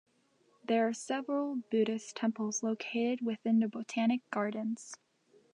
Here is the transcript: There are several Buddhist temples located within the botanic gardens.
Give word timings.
There 0.65 0.87
are 0.87 0.93
several 0.93 1.57
Buddhist 1.69 2.15
temples 2.15 2.63
located 2.63 3.21
within 3.23 3.59
the 3.59 3.67
botanic 3.67 4.21
gardens. 4.31 4.95